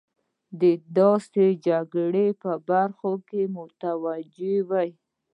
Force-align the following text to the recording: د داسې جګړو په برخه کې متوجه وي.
د 0.61 0.63
داسې 0.97 1.45
جګړو 1.67 2.27
په 2.41 2.51
برخه 2.69 3.11
کې 3.27 3.41
متوجه 3.57 4.55
وي. 4.69 4.89